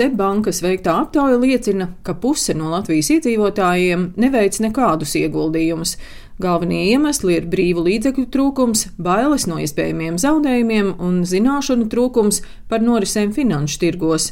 Seibankas 0.00 0.62
veiktā 0.64 0.94
aptauja 1.02 1.36
liecina, 1.36 1.90
ka 2.06 2.14
puse 2.16 2.54
no 2.56 2.70
Latvijas 2.72 3.10
iedzīvotājiem 3.18 4.06
neveic 4.16 4.56
nekādus 4.64 5.12
ieguldījumus. 5.20 5.92
Galvenie 6.40 6.86
iemesli 6.94 7.34
ir 7.36 7.48
brīvu 7.52 7.84
līdzekļu 7.84 8.24
trūkums, 8.32 8.86
bailes 8.96 9.44
no 9.50 9.58
iespējamiem 9.60 10.16
zaudējumiem 10.22 10.94
un 11.04 11.20
zināšanu 11.28 11.90
trūkums 11.92 12.40
par 12.70 12.80
norisēm 12.80 13.34
finanšu 13.36 13.82
tirgos. 13.82 14.30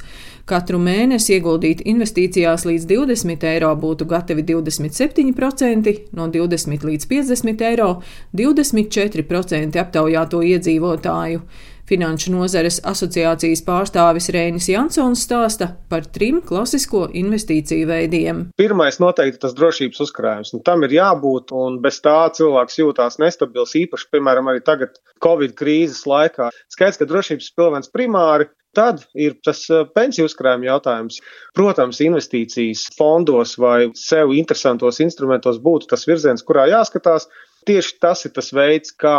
Katru 0.48 0.80
mēnesi 0.80 1.36
ieguldīt 1.36 1.84
investīcijās 1.84 2.64
līdz 2.64 2.88
20 2.88 3.44
eiro 3.50 3.74
būtu 3.76 4.08
gatavi 4.08 4.46
27%, 4.48 5.98
no 6.16 6.30
20 6.32 6.88
līdz 6.88 7.10
50 7.12 7.66
eiro 7.68 7.90
24% 8.32 9.84
aptaujāto 9.84 10.40
iedzīvotāju. 10.54 11.44
Finanšu 11.88 12.34
nozares 12.34 12.82
asociācijas 12.84 13.62
pārstāvis 13.64 14.28
Rēnis 14.34 14.66
Jansons 14.68 15.22
stāsta 15.24 15.70
par 15.88 16.04
trim 16.12 16.42
klasisko 16.44 17.06
investīciju 17.16 17.88
veidiem. 17.88 18.42
Pirmais 18.60 19.00
noteikti 19.00 19.40
tas 19.46 19.56
drošības 19.56 20.04
uzkrājums. 20.04 20.52
Nu, 20.52 20.60
tam 20.66 20.84
ir 20.84 20.98
jābūt, 20.98 21.54
un 21.56 21.80
bez 21.84 22.02
tā 22.04 22.18
cilvēks 22.36 22.76
jūtās 22.82 23.16
nestabils, 23.22 23.72
īpaši, 23.80 24.10
piemēram, 24.12 24.52
arī 24.52 24.60
tagad 24.66 25.00
Covid 25.24 25.56
krīzes 25.56 26.04
laikā. 26.10 26.50
Skaidrs, 26.74 27.00
ka 27.00 27.08
drošības 27.08 27.50
pilvens 27.56 27.92
primāri 27.94 28.50
Tad 28.76 29.00
ir 29.16 29.38
tas 29.44 29.62
eh, 29.72 29.86
pensiju 29.96 30.28
uzkrājuma 30.28 30.68
jautājums. 30.68 31.18
Protams, 31.56 32.02
investīcijas 32.04 32.84
fondos 32.98 33.56
vai 33.58 33.88
sev 33.98 34.34
interesantos 34.36 35.00
instrumentos 35.02 35.58
būtu 35.64 35.88
tas 35.90 36.04
virziens, 36.08 36.44
kurā 36.44 36.68
jāskatās. 36.70 37.26
Tieši 37.68 37.98
tas 38.00 38.24
ir 38.24 38.32
tas 38.36 38.50
veids, 38.56 38.94
kā 38.96 39.16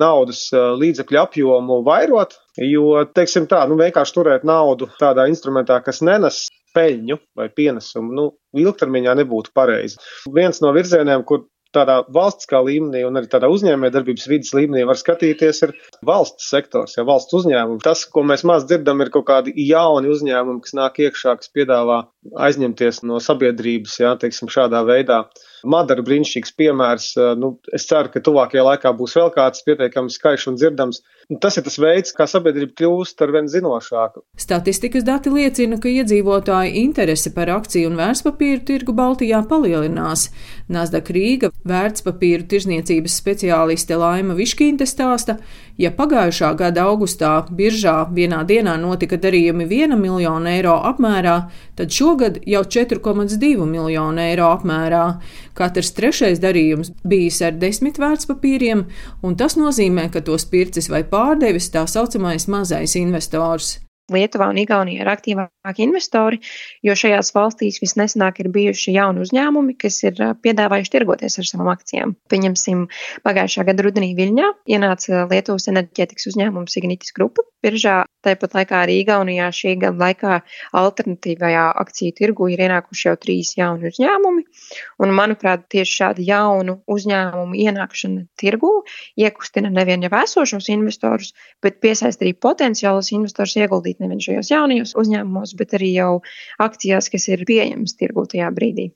naudas 0.00 0.44
līdzekļu 0.52 1.20
apjomu 1.22 1.80
vairot, 1.86 2.36
jo, 2.60 3.02
teiksim 3.16 3.48
tā, 3.50 3.64
nu 3.70 3.78
vienkārši 3.80 4.16
turēt 4.16 4.46
naudu 4.48 4.90
tādā 5.00 5.28
instrumentā, 5.32 5.80
kas 5.84 6.02
nenes 6.04 6.46
peļņu 6.76 7.18
vai 7.38 7.48
pienesumu, 7.54 8.14
nu, 8.14 8.26
ilgtermiņā 8.58 9.14
nebūtu 9.22 9.54
pareizi. 9.56 9.96
Viens 10.34 10.60
no 10.64 10.74
virzieniem, 10.76 11.24
kur 11.28 11.46
tādā 11.74 11.98
valstiskā 12.14 12.60
līmenī 12.64 13.02
un 13.06 13.18
arī 13.20 13.28
tādā 13.30 13.50
uzņēmējdarbības 13.52 14.28
vidas 14.30 14.54
līmenī 14.56 14.84
var 14.88 14.98
skatīties, 15.00 15.60
ir 15.66 15.74
valsts 16.06 16.48
sektors, 16.52 16.96
ja 16.96 17.04
valsts 17.08 17.36
uzņēmumi. 17.40 17.82
Tas, 17.84 18.04
ko 18.08 18.24
mēs 18.26 18.44
maz 18.48 18.64
dzirdam, 18.68 19.02
ir 19.04 19.12
kaut 19.14 19.28
kādi 19.28 19.54
jauni 19.68 20.12
uzņēmumi, 20.14 20.62
kas 20.64 20.76
nāk 20.78 21.00
iekšā, 21.04 21.36
kas 21.40 21.52
piedāvā 21.54 22.02
aizņemties 22.36 23.02
no 23.06 23.20
sabiedrības, 23.22 23.98
ja 24.02 24.14
teiksim, 24.20 24.50
šādā 24.52 24.82
veidā. 24.86 25.22
Madara 25.66 26.04
brīnišķīgs 26.06 26.52
piemērs. 26.54 27.06
Nu, 27.38 27.56
es 27.74 27.86
ceru, 27.88 28.12
ka 28.14 28.22
tuvākajā 28.22 28.62
laikā 28.62 28.92
būs 28.94 29.16
vēl 29.18 29.32
kāds 29.34 29.64
pietiekami 29.66 30.12
skaļš 30.14 30.44
un 30.52 30.58
dzirdams. 30.58 31.00
Nu, 31.28 31.38
tas 31.42 31.58
ir 31.58 31.64
tas 31.66 31.78
veids, 31.82 32.14
kā 32.14 32.28
sabiedrība 32.30 32.76
kļūst 32.78 33.24
ar 33.24 33.32
vien 33.34 33.50
zinošāku. 33.50 34.22
Statistikas 34.38 35.06
dati 35.06 35.32
liecina, 35.34 35.80
ka 35.82 35.90
iedzīvotāju 35.90 36.76
interese 36.84 37.32
par 37.34 37.50
akciju 37.56 37.90
un 37.90 37.98
vērtspapīru 37.98 38.62
tirgu 38.70 38.94
Baltijā 38.98 39.42
palielinās. 39.50 40.28
Nasdaq 40.70 41.10
Rīga 41.14 41.50
vērtspapīru 41.66 42.46
tirzniecības 42.50 43.18
speciāliste 43.18 43.98
Laima 43.98 44.38
Viškīnte 44.38 44.86
stāsta, 44.86 45.40
ja 45.78 45.90
pagājušā 45.94 46.52
gada 46.58 46.86
augustā 46.86 47.34
biržā 47.50 47.98
vienā 48.14 48.44
dienā 48.46 48.78
notika 48.78 49.18
darījumi 49.18 49.66
1 49.66 49.98
miljonu 49.98 50.54
eiro 50.54 50.78
apmērā, 50.86 51.36
tad 51.78 51.92
šogad 52.08 52.38
jau 52.46 52.62
4,2 52.64 53.66
miljonu 53.66 54.22
eiro 54.22 54.48
apmērā. 54.54 55.02
Katrs 55.58 55.92
trešais 55.96 56.40
darījums 56.40 56.92
bijis 57.04 57.42
ar 57.44 57.58
desmit 57.60 57.98
vērtspapīriem, 58.00 58.86
un 59.22 59.36
tas 59.36 59.58
nozīmē, 59.60 60.08
ka 60.12 60.24
tos 60.24 60.46
pircis 60.48 60.88
vai 60.92 61.02
pārdevis 61.04 61.68
tā 61.74 61.84
saucamais 61.86 62.48
mazais 62.48 62.96
investors. 62.96 63.76
Lietuvā 64.08 64.46
un 64.48 64.56
Igaunijā 64.56 65.02
ir 65.02 65.08
aktīvāki 65.12 65.84
investori, 65.84 66.38
jo 66.80 66.94
šajās 66.96 67.28
valstīs 67.36 67.76
visnesenāk 67.82 68.40
ir 68.40 68.48
bijuši 68.54 68.94
jauni 68.94 69.20
uzņēmumi, 69.26 69.76
kas 69.76 70.00
ir 70.08 70.22
piedāvājuši 70.46 70.94
tirgoties 70.94 71.36
ar 71.42 71.48
savām 71.50 71.68
akcijām. 71.74 72.14
Pieņemsim, 72.32 72.86
pagājušā 73.26 73.66
gada 73.68 73.84
rudenī 73.84 74.14
Viļņā 74.16 74.48
ienāca 74.72 75.26
Lietuvas 75.28 75.68
enerģētikas 75.74 76.30
uzņēmums 76.32 76.80
Ignitis 76.80 77.12
Grupa 77.18 77.44
biržā. 77.64 78.00
Tāpat 78.26 78.54
laikā 78.56 78.80
arī 78.82 78.96
Igaunijā 79.04 79.46
šī 79.54 79.76
gada 79.78 80.02
laikā 80.02 80.38
alternatīvajā 80.80 81.64
akciju 81.82 82.16
tirgu 82.18 82.48
ir 82.50 82.62
ienākuši 82.66 83.06
jau 83.06 83.14
trīs 83.22 83.52
jauni 83.58 83.92
uzņēmumi. 83.92 84.42
Un, 85.04 85.14
manuprāt, 85.20 85.68
tieši 85.74 85.96
šāda 86.00 86.26
jaunu 86.26 86.78
uzņēmumu 86.96 87.60
ienākšana 87.62 88.26
tirgu 88.42 88.72
iekustina 89.22 89.70
nevien 89.70 90.02
jau 90.02 90.12
esošos 90.22 90.70
investorus, 90.74 91.30
bet 91.62 91.78
piesaista 91.84 92.26
arī 92.26 92.34
potenciālus 92.48 93.12
investorus 93.14 93.54
ieguldīt 93.62 94.02
nevien 94.02 94.22
šajos 94.26 94.50
jaunajos 94.54 94.96
uzņēmumos, 94.98 95.54
bet 95.62 95.78
arī 95.78 95.94
jau 95.94 96.12
akcijās, 96.68 97.12
kas 97.14 97.30
ir 97.30 97.46
pieejamas 97.46 97.94
tirgu 98.02 98.26
tajā 98.34 98.50
brīdī. 98.58 98.90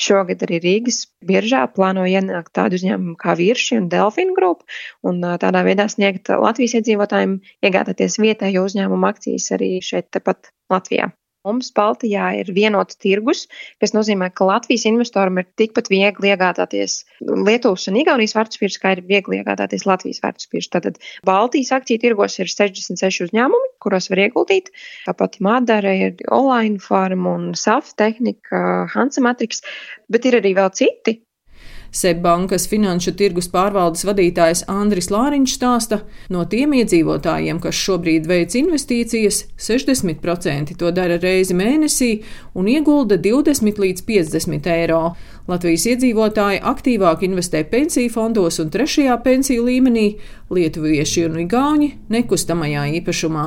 Šogad 0.00 0.44
arī 0.46 0.60
Rīgas 0.64 1.00
biržā 1.26 1.62
plāno 1.76 2.06
ienākt 2.08 2.52
tādu 2.56 2.78
uzņēmumu 2.80 3.16
kā 3.20 3.36
Virši 3.38 3.78
un 3.80 3.88
Delfina 3.92 4.36
grupa, 4.36 4.66
un 5.06 5.22
tādā 5.42 5.64
veidā 5.66 5.88
sniegt 5.92 6.32
Latvijas 6.32 6.78
iedzīvotājiem 6.80 7.38
iegādāties 7.66 8.20
vietējo 8.22 8.66
uzņēmumu 8.68 9.10
akcijas 9.12 9.50
arī 9.56 9.72
šeit 9.84 10.10
tepat 10.16 10.52
Latvijā. 10.72 11.10
Mums 11.48 11.70
Baltijā 11.72 12.26
ir 12.36 12.50
vienots 12.52 12.98
tirgus, 13.00 13.46
kas 13.80 13.94
nozīmē, 13.96 14.26
ka 14.36 14.44
Latvijas 14.44 14.84
investoram 14.90 15.40
ir 15.40 15.46
tikpat 15.56 15.88
viegli 15.88 16.28
iegādāties 16.34 16.98
Lietuvas 17.24 17.86
un 17.88 17.96
Igaunijas 18.02 18.36
vērtspapīrus, 18.36 18.76
kā 18.82 18.92
ir 18.96 19.00
viegli 19.08 19.38
iegādāties 19.38 19.86
Latvijas 19.88 20.20
vērtspapīrus. 20.24 20.68
Tātad 20.74 21.00
Baltijas 21.24 21.72
akciju 21.78 22.02
tirgos 22.04 22.36
ir 22.42 22.52
66 22.52 23.24
uzņēmumi, 23.28 23.72
kuros 23.80 24.10
var 24.12 24.24
ieguldīt. 24.26 24.68
Tāpat 25.08 25.40
Madara 25.40 25.96
ir 25.96 26.20
Online 26.28 26.76
Farm 26.84 27.24
un 27.30 27.50
SAF 27.56 27.94
tehnika, 27.96 28.84
Hansa 28.92 29.24
Matrix, 29.24 29.64
bet 30.12 30.28
ir 30.28 30.42
arī 30.42 30.52
vēl 30.60 30.68
citi 30.76 31.22
Seibankas 31.90 32.68
finanšu 32.70 33.16
tirgus 33.18 33.48
pārvaldes 33.50 34.04
vadītājs 34.06 34.62
Andris 34.70 35.10
Lāriņš 35.10 35.54
stāsta, 35.56 36.00
no 36.30 36.44
tiem 36.46 36.76
iedzīvotājiem, 36.78 37.58
kas 37.62 37.78
šobrīd 37.78 38.28
veic 38.30 38.54
investīcijas, 38.60 39.42
60% 39.58 40.76
to 40.78 40.92
dara 40.94 41.18
reizi 41.18 41.56
mēnesī 41.58 42.12
un 42.54 42.70
iegulda 42.70 43.18
20 43.18 43.82
līdz 43.82 44.06
50 44.06 44.70
eiro. 44.76 45.02
Latvijas 45.50 45.82
iedzīvotāji 45.90 46.60
aktīvāk 46.70 47.24
investē 47.26 47.64
pensiju 47.66 48.12
fondos 48.14 48.60
un 48.62 48.68
trešajā 48.70 49.16
pensiju 49.24 49.64
līmenī, 49.66 50.04
lietuvieši 50.54 51.24
un 51.26 51.40
igauņi 51.42 51.88
nekustamajā 52.14 52.84
īpašumā. 53.00 53.46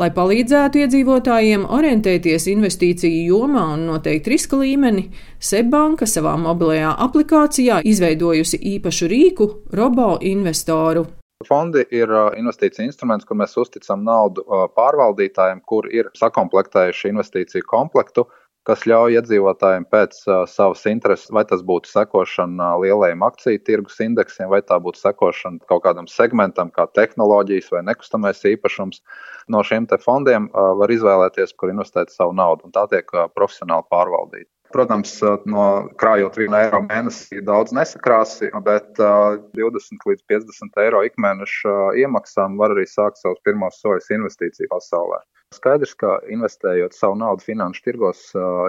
Lai 0.00 0.08
palīdzētu 0.16 0.80
iedzīvotājiem 0.86 1.66
orientēties 1.68 2.48
investīciju 2.54 3.26
jomā 3.34 3.66
un 3.74 3.84
noteikt 3.90 4.32
riska 4.32 4.62
līmeni, 4.62 5.10
Seibanka 5.42 6.08
savā 6.08 6.38
mobilajā 6.40 6.94
aplikācijā 7.04 7.82
izveidojusi 7.84 8.62
īpašu 8.78 9.10
rīku 9.12 9.50
robo 9.76 10.14
investoru. 10.24 11.04
Fondi 11.42 11.82
ir 11.90 12.08
investīcija 12.38 12.86
instruments, 12.86 13.26
kur 13.26 13.36
mēs 13.36 13.56
uzticam 13.58 14.04
naudu 14.06 14.44
pārvaldītājiem, 14.76 15.60
kur 15.66 15.88
ir 15.90 16.08
sakomplektējuši 16.16 17.10
investīciju 17.10 17.66
komplektu, 17.66 18.28
kas 18.68 18.84
ļauj 18.86 19.16
iedzīvotājiem 19.18 19.86
pēc 19.90 20.18
uh, 20.28 20.42
savas 20.50 20.84
intereses, 20.90 21.30
vai 21.34 21.42
tas 21.48 21.64
būtu 21.66 21.90
sekošana 21.90 22.72
lielajiem 22.82 23.24
akciju 23.26 23.62
tirgus 23.66 23.98
indeksiem, 24.04 24.48
vai 24.52 24.62
tā 24.66 24.78
būtu 24.82 25.02
sekošana 25.02 25.62
kaut 25.70 25.84
kādam 25.86 26.08
segmentam, 26.10 26.70
kā 26.74 26.86
tehnoloģijas 26.94 27.72
vai 27.74 27.82
nekustamais 27.90 28.42
īpašums. 28.54 29.02
No 29.50 29.64
šiem 29.66 29.90
fondiem 30.04 30.48
uh, 30.50 30.72
var 30.78 30.94
izvēlēties, 30.94 31.56
kur 31.58 31.74
investēt 31.74 32.14
savu 32.14 32.36
naudu, 32.38 32.68
un 32.68 32.74
tā 32.74 32.86
tiek 32.92 33.08
uh, 33.16 33.28
profesionāli 33.34 33.88
pārvaldīta. 33.90 34.50
Protams, 34.72 35.18
no 35.52 35.64
krājot 36.00 36.38
vienu 36.40 36.56
eiro 36.56 36.78
mēnesī 36.86 37.42
daudz 37.44 37.74
nesakrāsi, 37.76 38.48
bet 38.64 38.96
20 38.96 40.06
līdz 40.08 40.22
50 40.32 40.80
eiro 40.80 41.02
ikmēneša 41.04 41.74
iemaksām 42.00 42.56
var 42.56 42.72
arī 42.72 42.86
sākt 42.88 43.20
savus 43.20 43.42
pirmos 43.44 43.76
soļus 43.82 44.08
investīciju 44.16 44.70
pasaulē. 44.72 45.20
Skaidrs, 45.52 45.94
ka 45.98 46.18
investējot 46.32 46.96
savu 46.96 47.18
naudu 47.20 47.44
finanšu 47.44 47.84
tirgos, 47.84 48.24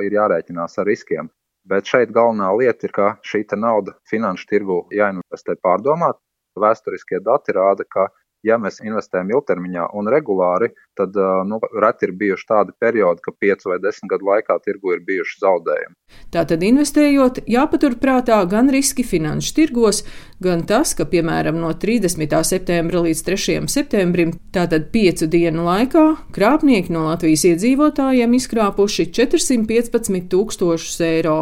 ir 0.06 0.18
jārēķinās 0.18 0.80
ar 0.82 0.90
riskiem. 0.90 1.30
Bet 1.70 1.88
šeit 1.88 2.12
galvenā 2.12 2.50
lieta 2.60 2.88
ir, 2.88 2.92
ka 2.92 3.14
šī 3.24 3.46
nauda 3.56 3.96
finanšu 4.12 4.50
tirgu 4.50 4.82
jāinvestē 4.92 5.56
pārdomāt. 5.64 6.20
Vēsturiskie 6.60 7.22
dati 7.24 7.56
rāda, 7.56 7.86
ka 7.88 8.10
ja 8.44 8.58
mēs 8.62 8.82
investējam 8.84 9.32
ilgtermiņā 9.34 9.88
un 9.98 10.10
regulāri, 10.12 10.70
tad 10.98 11.16
nu, 11.48 11.60
reti 11.82 12.08
ir 12.08 12.14
bijuši 12.20 12.48
tādi 12.50 12.76
periodi, 12.80 13.24
ka 13.24 13.34
5 13.46 13.68
vai 13.72 13.80
10 13.82 14.12
gadu 14.12 14.30
laikā 14.30 14.58
tirgu 14.64 14.94
ir 14.96 15.04
bijuši 15.08 15.40
zaudējumi. 15.42 15.96
Tātad, 16.34 16.64
investējot, 16.68 17.42
jāpaturprātā 17.50 18.38
gan 18.52 18.70
riski 18.74 19.06
finanšu 19.08 19.56
tirgos, 19.58 20.04
gan 20.44 20.66
tas, 20.70 20.94
ka, 20.98 21.08
piemēram, 21.10 21.58
no 21.64 21.72
30. 21.74 22.38
septembra 22.48 23.04
līdz 23.08 23.24
3. 23.30 23.60
septembrim, 23.72 24.36
tātad 24.56 24.90
5 24.94 25.28
dienu 25.34 25.66
laikā, 25.68 26.06
krāpnieki 26.36 26.94
no 26.94 27.08
Latvijas 27.10 27.48
iedzīvotājiem 27.54 28.38
izkrāpuši 28.40 29.10
415 29.16 30.30
tūkstošus 30.34 31.00
eiro. 31.08 31.40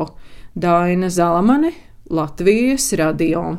Daina 0.51 1.07
Zalamane, 1.09 1.71
Latvijas 2.11 2.91
radio. 2.99 3.55